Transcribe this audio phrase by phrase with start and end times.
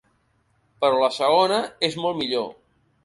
[0.85, 2.49] Però la segona és molt millor.